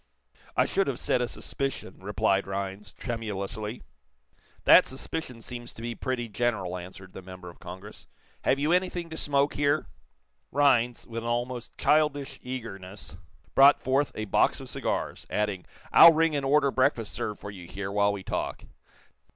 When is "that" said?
4.63-4.87